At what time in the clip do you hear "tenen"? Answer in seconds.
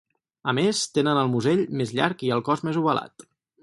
0.95-1.21